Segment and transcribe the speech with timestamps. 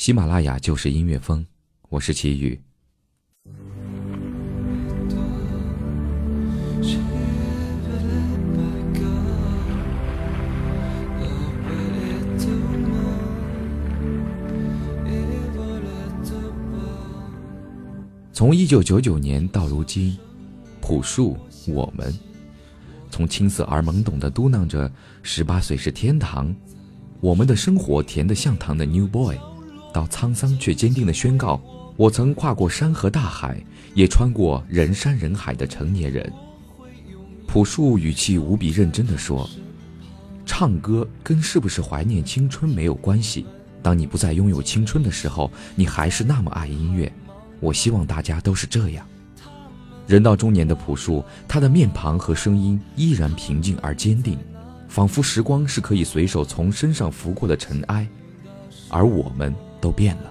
[0.00, 1.44] 喜马拉雅就是音乐风，
[1.90, 2.58] 我是齐宇。
[18.32, 20.16] 从一九九九年到如今，
[20.80, 21.36] 朴树，
[21.68, 22.10] 我们，
[23.10, 24.90] 从青涩而懵懂的嘟囔着
[25.22, 26.56] “十八岁是天堂”，
[27.20, 29.36] 我们的生活甜得像糖的 New Boy。
[29.92, 31.60] 到沧桑却坚定的宣告：
[31.96, 33.62] 我曾跨过山河大海，
[33.94, 36.32] 也穿过人山人海的成年人。
[37.46, 39.48] 朴树语气无比认真地说
[40.46, 43.44] ：“唱歌跟是不是怀念青春没有关系。
[43.82, 47.12] 当你不再拥有青春的时候，你还是那么爱音乐。
[47.58, 49.04] 我希望大家都是这样。”
[50.06, 54.38] 人到中年的朴树，他的面庞和声音依然平静而坚定，
[54.88, 58.06] 仿佛时光是可以随手从身上拂过的尘埃，
[58.88, 59.54] 而我们。
[59.80, 60.30] 都变了。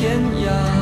[0.00, 0.79] 天涯。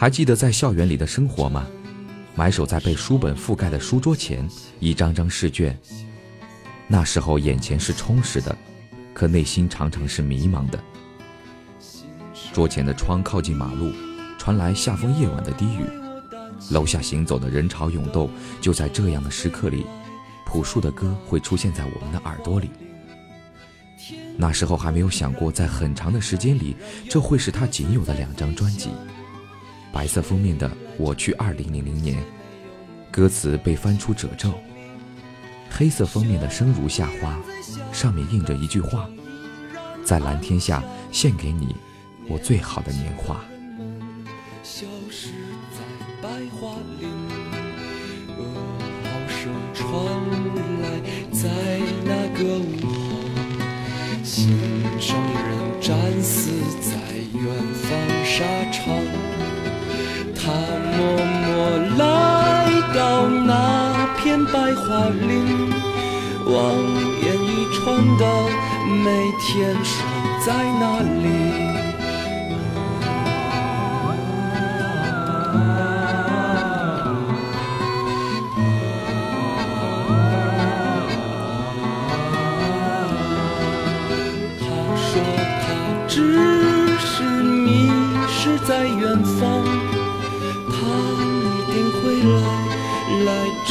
[0.00, 1.66] 还记得在校园里的生活吗？
[2.36, 4.48] 埋首在被书本覆盖的书桌前，
[4.78, 5.76] 一张张试卷。
[6.86, 8.56] 那时候眼前是充实的，
[9.12, 10.78] 可内心常常是迷茫的。
[12.52, 13.90] 桌前的窗靠近马路，
[14.38, 15.84] 传来夏风夜晚的低语。
[16.70, 18.30] 楼下行走的人潮涌动，
[18.60, 19.84] 就在这样的时刻里，
[20.46, 22.70] 朴树的歌会出现在我们的耳朵里。
[24.36, 26.76] 那时候还没有想过，在很长的时间里，
[27.10, 28.90] 这会是他仅有的两张专辑。
[29.92, 32.16] 白色封面的《我去二零零零年》，
[33.10, 34.50] 歌词被翻出褶皱；
[35.70, 37.38] 黑色封面的《生如夏花》，
[37.94, 39.08] 上面印着一句话
[40.04, 41.74] ：“在蓝天下献给你
[42.28, 43.40] 我最好的年华。”
[44.62, 45.28] 消失
[64.52, 65.70] 白桦林，
[66.46, 66.54] 望
[67.22, 67.76] 眼欲穿
[68.16, 68.22] 的
[69.04, 70.02] 每天守
[70.44, 70.46] 在
[70.80, 71.26] 那里。
[84.60, 84.64] 他
[84.96, 85.06] 说
[85.62, 85.66] 他
[86.08, 86.12] 只
[86.98, 87.90] 是迷
[88.28, 89.64] 失在远方。
[90.70, 90.76] 他
[91.44, 92.36] 一定会来
[93.24, 93.28] 来
[93.66, 93.70] 这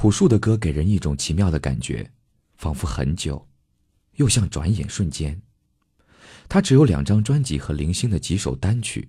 [0.00, 2.08] 朴树的歌给人一种奇妙的感觉。
[2.56, 3.48] 仿佛很久，
[4.14, 5.42] 又像转眼瞬间。
[6.48, 9.08] 他只有两张专辑和零星的几首单曲，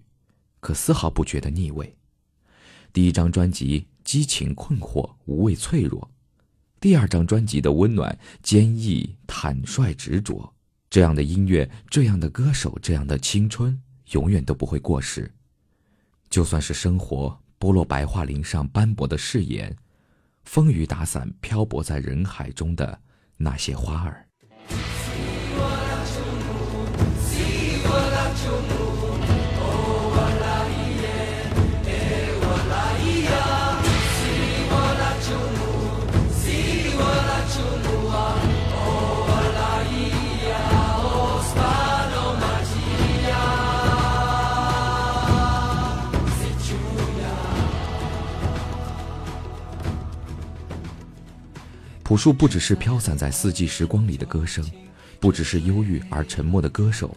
[0.60, 1.96] 可丝毫不觉得腻味。
[2.92, 6.10] 第一张专辑激情困惑、无畏脆弱；
[6.80, 10.52] 第二张专辑的温暖、坚毅、坦率、执着。
[10.90, 13.80] 这样的音乐，这样的歌手，这样的青春，
[14.14, 15.32] 永远都不会过时。
[16.32, 19.76] 就算是生活剥落白桦林上斑驳的誓言，
[20.52, 23.00] 风雨打散漂泊在人海中的。
[23.42, 24.26] 那些花儿。
[52.20, 54.70] 树不只是飘散在四季时光里的歌声，
[55.22, 57.16] 不只是忧郁而沉默的歌手，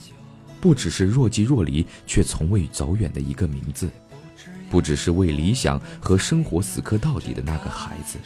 [0.61, 3.91] 不只是若即若离却从未走远的一个名字，
[4.71, 8.17] 不只是为理想和生活死磕到底的那个孩子，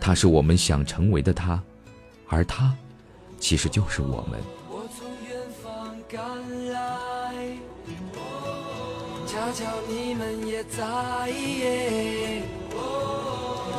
[0.00, 1.62] 他是我们想成为的他，
[2.26, 2.74] 而他，
[3.38, 4.40] 其实就是我们。
[4.70, 6.18] 我从远方赶
[6.72, 7.54] 来，
[9.26, 10.82] 恰巧你们也在。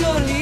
[0.00, 0.39] 就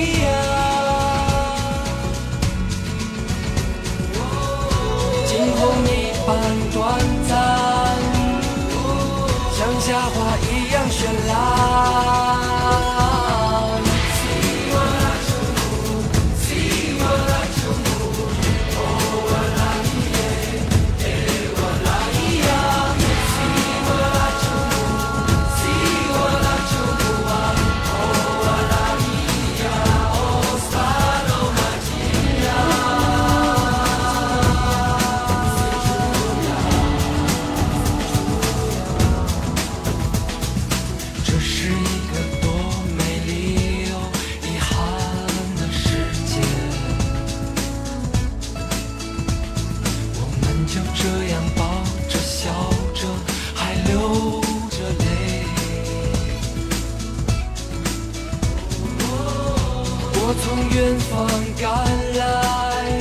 [60.89, 61.29] 远方
[61.61, 61.71] 赶
[62.17, 62.99] 来，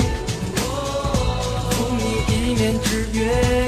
[1.70, 3.67] 赴你一面之约。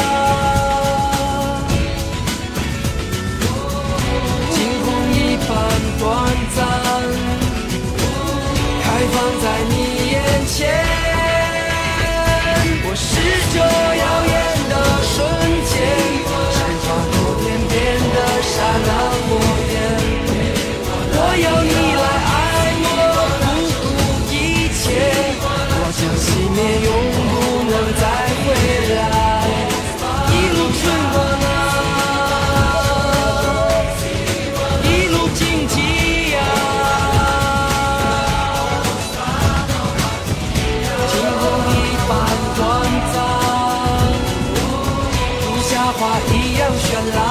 [10.61, 10.69] 前。
[12.83, 13.09] 我是
[13.53, 14.40] 这耀
[47.07, 47.30] 一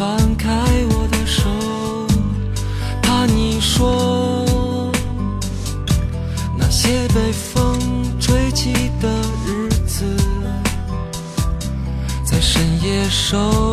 [0.00, 0.48] 放开
[0.92, 1.50] 我的手？
[3.02, 4.90] 怕你说
[6.56, 7.78] 那些被风
[8.18, 9.10] 吹起的
[9.46, 10.06] 日子，
[12.24, 13.69] 在深夜收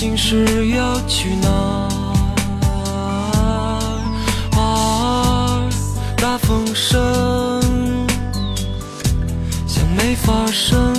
[0.00, 1.90] 心事要去哪儿？
[6.16, 6.98] 大风声
[9.66, 10.89] 像没发生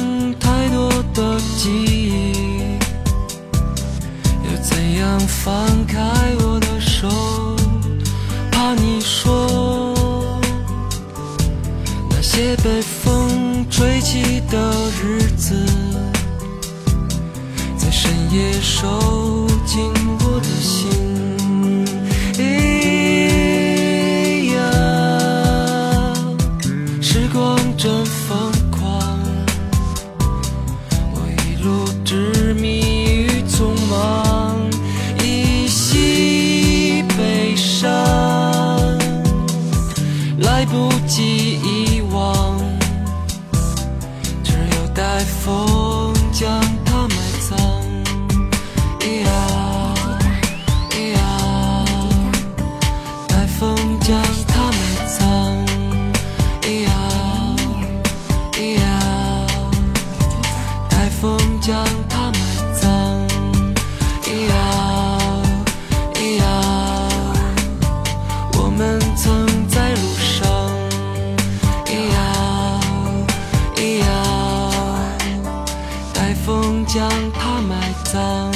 [31.64, 31.86] 我
[76.86, 78.52] 将它埋葬。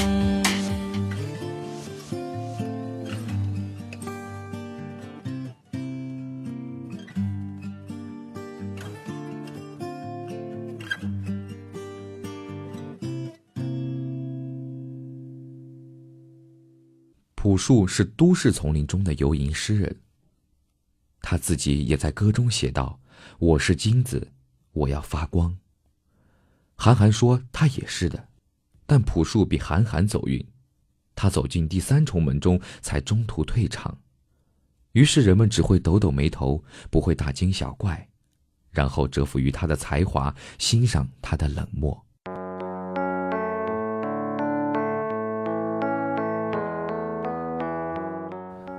[17.36, 19.96] 朴树是都市丛林中的游吟诗人。
[21.22, 23.00] 他自己也在歌中写道
[23.40, 24.32] ：“我是金子，
[24.74, 25.56] 我要发光。”
[26.78, 28.28] 韩寒说他也是的，
[28.86, 30.46] 但朴树比韩寒走运，
[31.16, 33.98] 他走进第三重门中才中途退场，
[34.92, 38.08] 于是人们只会抖抖眉头，不会大惊小怪，
[38.72, 42.00] 然后折服于他的才华，欣赏他的冷漠。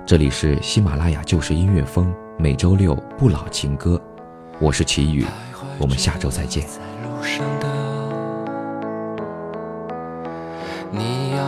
[0.05, 4.01] 这里是喜马拉雅旧时音乐风，每周六不老情歌，
[4.61, 5.25] 我是齐宇，
[5.77, 6.65] 我们下周再见。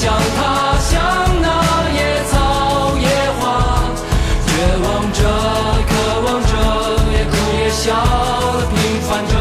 [0.00, 1.02] 像他，像
[1.42, 1.46] 那
[1.90, 3.08] 野草野
[3.40, 3.42] 花，
[4.46, 4.48] 绝
[4.84, 5.20] 望着，
[5.88, 5.90] 渴
[6.24, 6.52] 望着，
[7.10, 7.82] 也哭也笑
[8.70, 9.34] 平凡着。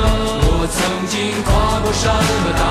[0.50, 1.48] 我曾经跨
[1.84, 2.10] 过山
[2.42, 2.62] 和大